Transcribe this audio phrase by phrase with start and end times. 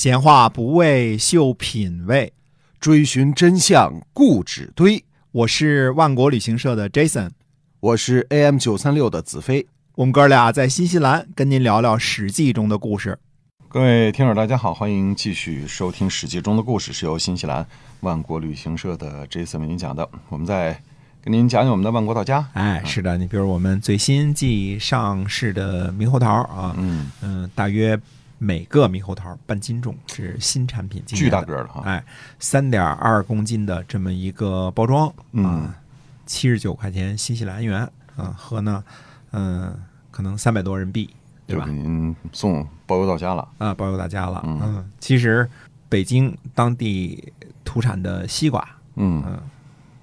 [0.00, 2.32] 闲话不为秀品味，
[2.80, 5.04] 追寻真相固执堆。
[5.30, 7.32] 我是万国旅行社的 Jason，
[7.80, 9.66] 我是 AM 九三六的子飞。
[9.96, 13.18] 我们哥俩在新西兰跟您聊聊《史记》中的故事。
[13.68, 17.66] 各位听友，大家好，欢迎继续收听《史记》中的故事，是由新西兰
[18.00, 20.08] 万国旅行社的 Jason 为您讲的。
[20.30, 20.80] 我们在
[21.20, 22.48] 跟您讲讲我们的万国到家。
[22.54, 28.00] 哎，是的，你比如我们最新季上市的猕猴桃啊，嗯嗯，大约
[28.42, 31.82] 每个猕猴桃半斤重，是新产品，巨大个儿的哈。
[31.84, 32.02] 哎，
[32.38, 35.74] 三点二公斤的这么一个包装，嗯啊，
[36.24, 37.82] 七十九块钱新西兰元，
[38.16, 38.82] 啊，和呢，
[39.32, 39.78] 嗯、
[40.10, 41.10] 可能三百多人民币，
[41.46, 41.66] 对吧？
[41.66, 43.46] 您送包邮到家了。
[43.58, 44.40] 啊，包邮到家了。
[44.46, 45.46] 嗯嗯，其实
[45.90, 47.30] 北京当地
[47.62, 49.38] 土产的西瓜，嗯，嗯，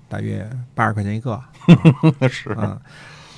[0.07, 1.41] 大约八十块钱一个，
[2.29, 2.79] 是嗯。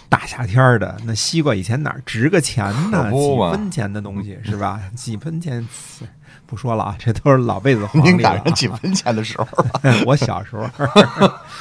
[0.09, 3.11] 大夏天的，那西瓜以前哪值个钱呢？
[3.11, 4.81] 几分钱的东西是吧？
[4.95, 5.65] 几分钱，
[6.45, 8.09] 不说了啊，这都是老辈子黄历。
[8.09, 9.95] 您赶上几分钱的时候了。
[10.05, 10.69] 我小时候，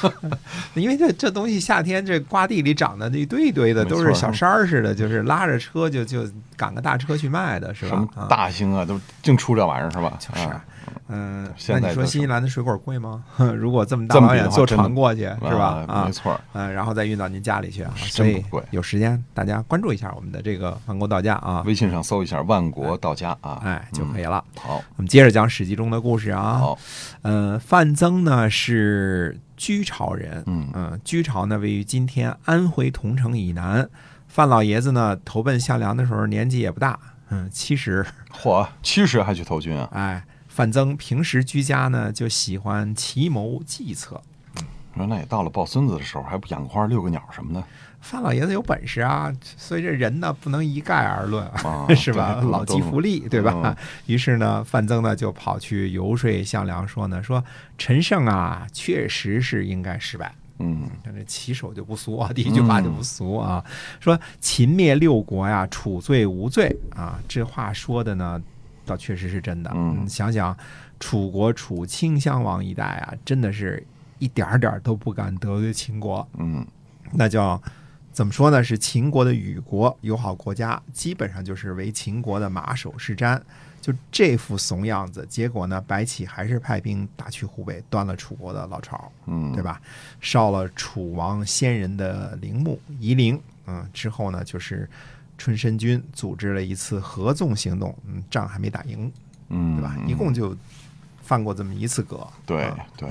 [0.75, 10.17] 因为这这东西夏天这瓜地里长的一堆一堆的，都是小山儿似的，就是拉着车就就赶个大车去卖的，是吧什么大兴啊，都净出这玩意儿是吧？
[10.19, 10.63] 就是啊，
[11.07, 13.23] 嗯，那你说新西兰的水果贵吗？
[13.55, 15.85] 如果这么大老远坐船过去，是吧？
[15.87, 16.39] 啊没，错。
[16.53, 24.43] 嗯，然后再运到您家里去啊，所以有时间大家关注一下我们的这个万国到家啊，微信上搜一下“万国到家”啊，哎就可以了。
[24.61, 26.57] 好，我们接着讲《史记》中的故事啊。
[26.57, 26.79] 好，
[27.21, 33.89] 呃，范增呢是居巢人，嗯嗯，居巢呢位于今天安徽桐城以南。
[34.27, 38.05] 范老爷子呢投奔项梁的时候年纪也不大，嗯，七十。
[38.31, 39.89] 嚯，七十还去投军啊？
[39.93, 44.21] 哎，范增平时居家呢就喜欢奇谋计策。
[44.95, 47.63] 说那也到了抱孙子的时候，还不养个花、遛个鸟什么的
[48.01, 52.41] 范老爷子有本事啊，所以这人呢不能一概而论啊是吧？
[52.41, 53.75] 老骥伏枥，对吧嗯？
[54.05, 57.43] 于是呢，范增呢就跑去游说项梁，说呢，说
[57.77, 60.33] 陈胜啊，确实是应该失败。
[60.61, 63.63] 嗯看这起手就不俗啊，第一句话就不俗啊，
[63.99, 68.41] 说秦灭六国呀，楚罪无罪啊，这话说的呢，
[68.85, 69.71] 倒确实是真的。
[69.73, 70.57] 嗯想想
[70.99, 73.85] 楚国楚顷襄王一代啊，真的是
[74.19, 76.65] 一点儿点儿都不敢得罪秦国，嗯
[77.11, 77.61] 那叫
[78.11, 78.63] 怎么说呢？
[78.63, 83.41] 是秦国的与国友好国家，基本上就是为秦国的马首是瞻。
[83.81, 89.09] 就这副怂样子，结果呢，白起还是派兵打去湖北，端了楚国的老巢。
[89.25, 89.63] 嗯，对？
[89.63, 89.81] 吧？
[90.19, 94.87] 烧了楚王先人的陵墓夷陵，嗯，之后呢，就是
[95.37, 99.09] 春申君组织了一次合纵行动，嗯，仗还没打赢，
[99.47, 99.95] 嗯，对吧？
[99.97, 100.53] 嗯一共就
[101.21, 103.09] 犯过这么一次戈，对啊对。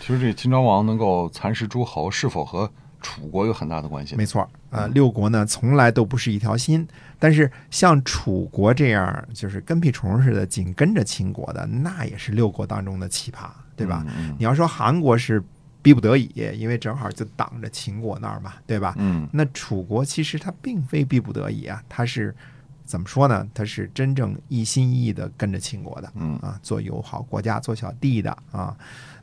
[0.00, 2.70] 其实这秦昭王能够蚕食诸侯，是否和
[3.00, 4.14] 楚国有很大的关系？
[4.16, 6.86] 没错，呃，六国呢从来都不是一条心，
[7.18, 14.04] 但是像楚国这样就是跟屁虫似的紧跟着秦国的，那也是六国当中的奇葩，对吧？
[14.18, 15.42] 嗯你要说韩国是
[15.80, 18.94] 逼不得已，因为正好就挡着秦国那儿嘛，对吧？
[18.98, 22.36] 嗯那楚国其实他并非逼不得已啊，他是
[22.84, 23.48] 怎么说呢？
[23.54, 28.76] 他是真正一心一意的跟着秦国的嗯啊，做友好国家、做小弟的啊。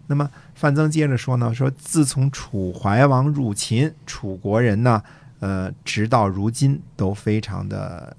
[0.07, 5.03] 那么范增接着说呢，说自从楚怀王入秦，楚国人呢，
[5.40, 8.16] 呃，直到如今都非常的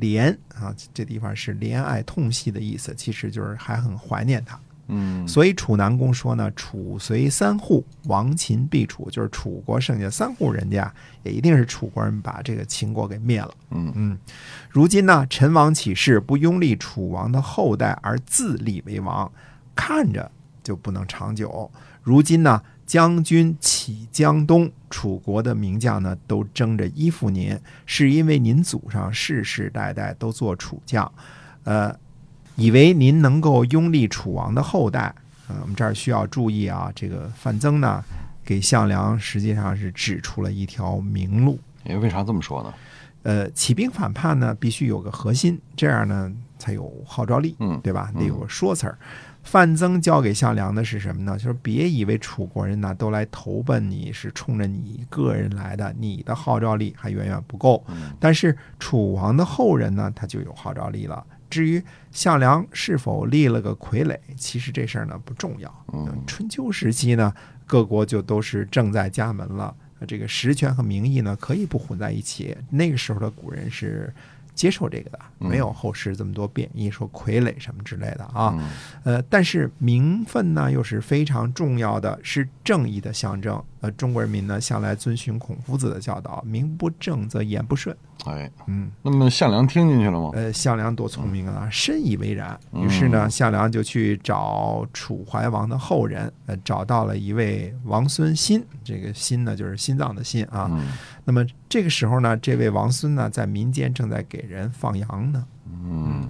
[0.00, 4.58] 怜啊，这地方是怜爱痛惜的意思，其实就是还很怀念他。
[4.88, 10.92] 嗯，所以楚南公说呢，楚随三户，亡秦必楚，就是楚国剩下三户人家，
[11.22, 13.54] 也一定是楚国人把这个秦国给灭了。
[13.70, 14.18] 嗯嗯，
[14.68, 19.30] 如今呢，陈王起事，不拥立楚王的后代，而自立为王，
[19.74, 20.30] 看着
[20.62, 21.70] 就不能长久。
[22.02, 31.10] 如今呢，将军起江东，楚国的名将呢都争着依附您，是因为您祖上世世代代都做楚将，
[31.64, 31.94] 呃，
[32.56, 35.14] 以为您能够拥立楚王的后代。
[35.48, 38.02] 呃，我们这儿需要注意啊，这个范增呢，
[38.44, 41.58] 给项梁实际上是指出了一条明路。
[41.84, 42.74] 因为为啥这么说呢？
[43.22, 48.10] 呃，起兵反叛呢，必须有个核心，这样呢才有号召力，嗯对吧？
[48.18, 48.98] 得有个说辞儿。
[49.42, 51.36] 范增交给项梁的是什么呢？
[51.36, 57.84] 就是别以为楚国人呢都来投奔你是冲着你个人来的，你的号召力还远远不够。
[57.88, 61.26] 嗯但是楚王的后人呢，他就有号召力了。
[61.50, 65.84] 至于项梁是否立了个傀儡，其实这事儿呢不重要。
[65.92, 67.34] 嗯春秋时期呢，
[67.66, 69.74] 各国就都是正在家门了，
[70.06, 72.56] 这个实权和名义呢可以不混在一起。
[72.70, 74.14] 那个时候的古人是
[74.54, 78.54] 接受这个的，嗯没有后世这么多贬义，说傀儡什么之类的啊。
[78.58, 78.70] 嗯
[79.04, 83.62] 呃，但是名分呢又是非常重要的，是正义的象征。
[83.80, 87.96] 呃，中国人民呢向来遵循孔夫子的教导，名不正则言不顺。
[88.26, 90.30] 哎，嗯，那么项梁听进去了吗？
[90.34, 92.56] 呃，项梁多聪明啊，深以为然。
[92.72, 98.64] 于是呢，项梁就去找楚怀王的后人，呃，找到了一位王孙欣。
[98.84, 100.68] 这个欣呢，就是心脏的心啊。
[100.70, 100.92] 嗯
[101.24, 105.44] 那么这个时候呢，这位王孙呢，在民间正在给人放羊呢。
[105.66, 106.28] 嗯，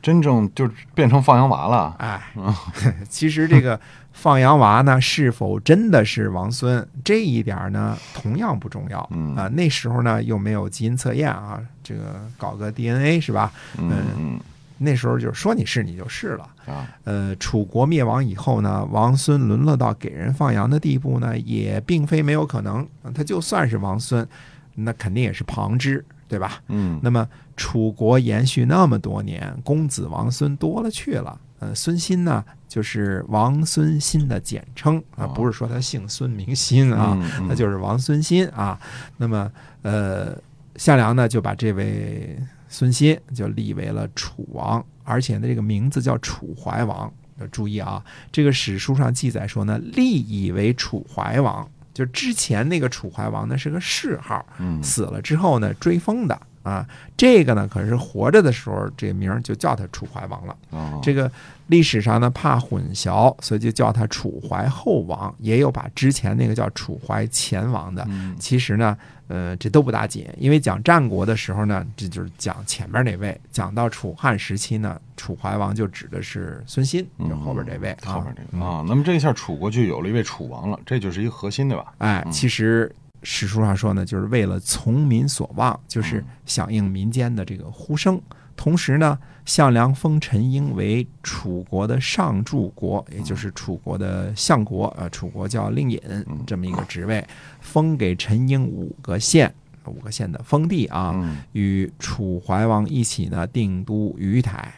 [0.00, 1.94] 真正就变成放羊娃了。
[1.98, 2.32] 哎，
[3.08, 3.78] 其实这个
[4.12, 9.06] 放羊娃呢，是否真的是王孙，这一点呢，同样不重要。
[9.12, 13.52] 嗯啊，那时候呢，又没有基因测验啊，这个搞个 DNA 是吧？
[13.78, 14.40] 嗯嗯
[14.82, 16.48] 那时候就是说你是你就是了。
[16.66, 22.86] 啊，呃，楚国灭亡以后呢，王孙沦落到给人放羊的地步呢，也并非没有可能。
[23.14, 24.26] 他就算是王孙，
[24.74, 26.60] 那肯定也是旁支，对吧？
[26.68, 27.26] 嗯那么
[27.56, 31.38] 楚国延续那么多年，公子王孙多了去了。
[31.58, 38.78] 呃，孙欣呢，就是王孙欣的简称啊，哦不是说他姓孙名欣啊，嗯嗯那就是王孙欣啊。
[39.16, 39.48] 那么，
[39.82, 40.36] 呃，
[40.76, 42.36] 项梁呢就把这位
[42.72, 47.12] 孙欣就立为了楚王，而且呢，这个名字叫楚怀王。
[47.38, 56.86] 要注意啊，这个史书上记载说呢，立以为楚怀王，就之前那个楚怀王呢是个谥号，嗯死了之后呢追封的啊。
[57.16, 60.56] 这个呢可是活着的时候这个名儿就叫他楚怀王了。
[60.70, 61.30] 哦这个
[61.68, 68.04] 历史上呢怕混淆，所以就叫他楚怀后王，也有把之前那个叫楚怀前王的。
[68.10, 68.96] 嗯其实呢，
[69.28, 78.14] 呃，这都不打紧，因为讲战国的时候呢，这就是讲前面那位；讲到楚汉时期呢，楚怀王就指的是孙欣，就后边这位啊。
[78.14, 81.94] 后边这嗯个啊，那么这一下楚国就有了一位楚王了，这就是一个核心对吧？
[81.98, 82.92] 哎，其实
[83.22, 88.20] 史书上说呢，就是为了从民所望，就是响应民间的这个呼声。
[88.54, 96.00] 同时呢，项梁封陈婴为楚国的上柱国，也就是楚国的相国，呃，楚国叫令尹
[96.46, 97.26] 这么一个职位，
[97.60, 99.52] 封给陈婴五个县，
[99.86, 104.72] 五个县的封地啊，嗯，与楚怀王一起呢定都于台。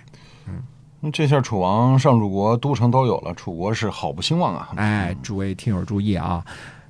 [1.01, 4.71] 那这下楚王上柱国都城都有了，楚国是好不兴旺啊。
[4.77, 6.43] 哎，诸位听友注意啊，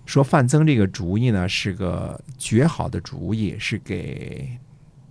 [0.07, 4.49] 说范增这个主意呢是个绝好的主意，是给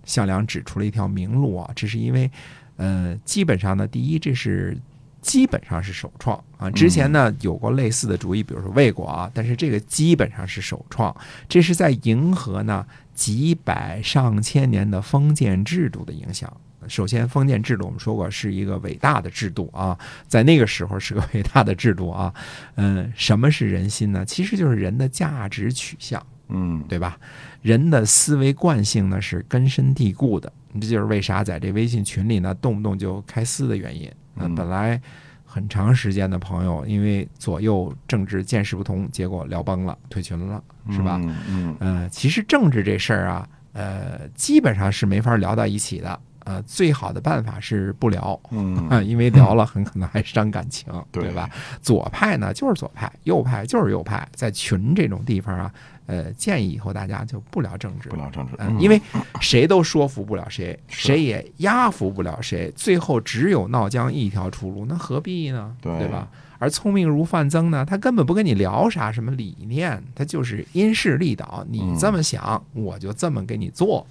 [0.04, 1.70] 项梁指出了一条明路啊。
[1.74, 2.30] 这是因为，
[2.76, 4.76] 呃，基本上呢，第一，这是
[5.20, 6.70] 基本上是首创啊。
[6.70, 11.14] 之前呢有过类似的主意，比如说魏国啊，但是这个基本上是首创，
[11.48, 16.52] 这是在迎合呢几百上千年的封建制度的影响。
[16.88, 19.98] 首先，封建制度我们说过是一个伟大的制度啊，
[20.28, 22.32] 在那个时候是个 伟大的制度啊。
[22.76, 24.24] 嗯，什么是人心呢？
[24.24, 27.18] 其实就是人的价值取向，嗯对吧？
[27.62, 34.10] 人的思维惯性呢是根深蒂固的，这就是为啥在这微信群里呢动不动就开撕的原因。
[34.34, 35.00] 那嗯本来
[35.44, 41.18] 很长时间的朋友，因为左右政治见识不同，结果聊崩了，退群了，是吧？
[41.22, 46.20] 嗯嗯呃，其实政治这事儿啊，呃，基本上是没法聊到一起的。
[46.44, 51.48] 呃，最好的办法是不聊，嗯啊，因为聊了很可能还伤感情， 对对吧？
[51.82, 55.72] 左派呢就是左派，右派就是右派，在群这种地方啊，
[56.06, 65.74] 呃，建议以后大家就不聊政治不，聊政治，嗯，因为为谁都说服不了谁，谁也压服不了谁，最后只有闹僵一条出路，那何必呢？
[65.80, 66.28] 对吧？
[66.58, 74.06] 而聪明如范增呢，他根本不跟你聊啥什么理念，他就是因势利导，你嗯这么想，我就这么给你做。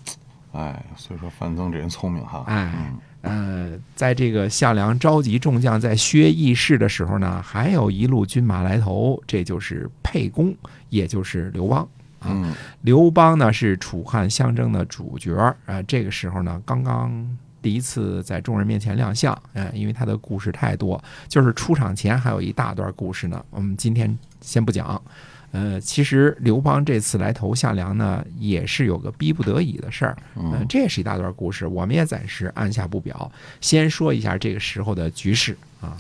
[0.53, 2.44] 哎，所以说范增这人聪明哈。
[2.47, 10.54] 哎嗯呃，在这个项梁召集众将在薛议事的时候呢，还有一路军马来投，这就是沛公，
[10.89, 11.87] 也就是刘邦。
[12.19, 25.01] 啊，嗯刘邦呢是楚汉相争的主角啊，呃，这个时候呢刚刚第一次在众人面前亮相，呃，因为他的故事太多，就是出场前还有一大段故事呢，我们今天先不讲。
[25.54, 33.31] 呃，其实刘邦这次来投夏梁呢，也是有个逼不得已的事儿，嗯、嗯这也是一大段故事，我们也暂时按下不表，
[33.62, 35.95] 先说一下这个时候的局势啊。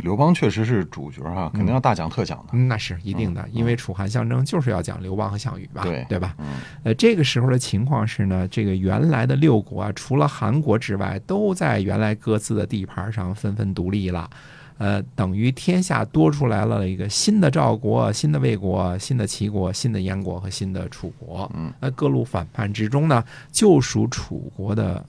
[0.00, 2.50] 刘邦确实是主角哈，肯定要大讲特讲的。
[2.52, 6.36] 嗯那是一定的，因为楚汉相争就是要讲刘邦和项羽吧，对对吧？
[6.38, 6.46] 嗯
[6.84, 14.30] 呃，这个时候的情况是呢，这个原来的六国啊，除了韩国之外，都在原来各自的地盘上纷纷独立了。
[14.78, 21.50] 呃，等于天下多出来了一个新的赵国、新的魏国、新的齐国、新的燕国和新的楚国。
[21.54, 25.04] 嗯，那各路反叛之中呢，就属楚国的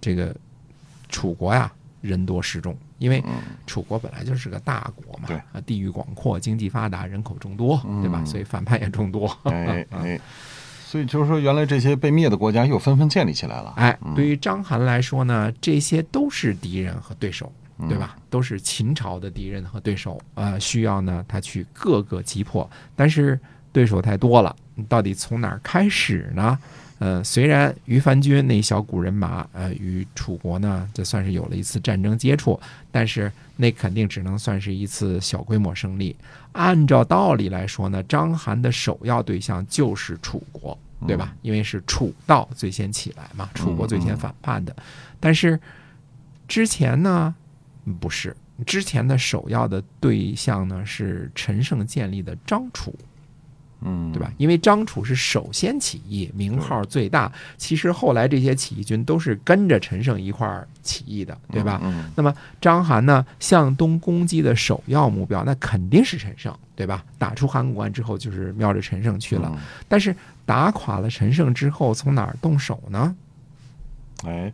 [0.00, 0.34] 这个
[1.08, 3.34] 楚国呀，人多势众，因为嗯
[3.66, 8.20] 楚国本来就是个大国嘛，对啊，地域广阔，经济发达，人口众多，对吧？
[8.22, 9.26] 嗯所以反叛也众多。
[9.44, 10.20] 哎哎，
[10.84, 13.72] 所以就是说，原来这些被灭的国家又纷纷建立起来了。
[13.76, 18.16] 哎，对于章邯来说呢，这些都是敌人和对手，嗯对吧？
[18.30, 23.38] 都是秦朝的敌人和对手，呃，需要呢他去各个击破，但是
[23.72, 26.58] 对手太多了，你到底从哪儿开始呢？
[26.98, 32.60] 呃，虽然于凡军那一小股人马，呃，与楚国呢，这算是有了一次战争接触，
[32.92, 36.14] 但是那肯定只能算是一次小规模胜利。
[36.52, 41.34] 按照道理来说呢，章邯的首要对象就是楚国，对吧？
[41.42, 44.76] 因为是楚道最先起来嘛，楚国最先反叛的。
[45.18, 45.58] 但是
[46.46, 47.41] 之前呢，嗯
[48.00, 52.94] 不是，之前的首要的对象呢是陈胜建立的张楚，
[53.80, 54.32] 嗯，对吧？？
[54.38, 57.32] 因为张楚是首先起义，名号最大。
[57.56, 61.80] 其实后来这些起义军都是跟着陈胜一块儿起义的，对吧？
[61.82, 67.04] 嗯，那么章邯呢，向东攻击的首要目标，那肯定是陈胜，对吧？
[67.18, 69.50] 打出函谷关之后，就是瞄着陈胜去了。
[69.52, 70.14] 嗯但是
[70.46, 73.16] 打垮了陈胜之后，从哪儿动手呢？
[74.24, 74.52] 哎，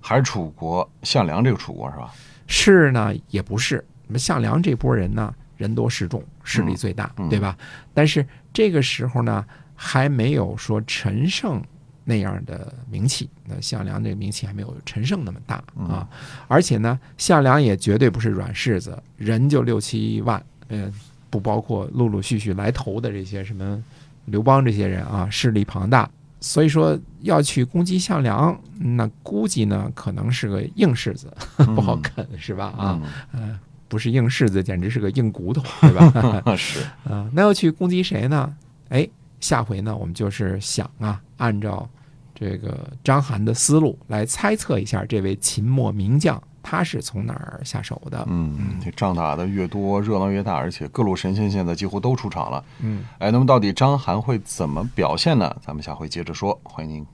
[0.00, 2.12] 还是楚国项梁这个楚国是吧？
[2.48, 3.84] 是呢，也不是。
[4.08, 7.56] 那么项梁这波人呢，人多势众，势力最大，嗯对吧？
[7.94, 9.44] 但是这个时候呢，
[9.76, 11.62] 还没有说陈胜
[12.04, 13.28] 那样的名气。
[13.44, 16.08] 那项梁这个名气还没有陈胜那么大啊。
[16.48, 20.90] 而且呢，项梁也绝对不是软柿子，人就六七万，呃，
[21.28, 23.82] 不包括陆陆续续来投的这些什么
[24.24, 26.08] 刘邦这些人啊，势力庞大。
[26.40, 31.32] 所以说要去攻击项梁，那估计呢可能是个硬柿子，
[31.74, 32.66] 不好啃是吧？
[32.76, 33.00] 啊，
[33.32, 36.42] 嗯不是硬柿子，简直是个硬骨头， 对吧？
[36.44, 38.54] 嗯是，啊， 那要去攻击谁呢？
[38.90, 39.08] 哎，
[39.40, 41.88] 下回呢，我们就是想啊，按照
[42.34, 48.24] 这个章邯的思路来猜测一下这位秦末名将他是从哪儿下手的。
[48.28, 52.64] 嗯，这仗打的越多，热闹越大，而且各路神仙现在几乎都出场了。
[52.80, 55.54] 嗯，哎，那么到底张邯会怎么表现呢？
[55.64, 56.58] 咱们下回接着说。
[56.62, 57.06] 欢迎您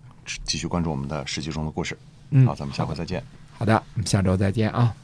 [0.44, 1.96] 继续关注我们的《史记》中的故事。
[2.30, 3.22] 嗯好，咱们下回再见。
[3.56, 4.94] 好的，我们下周再见啊。